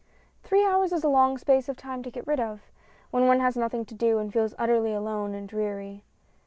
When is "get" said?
2.09-2.25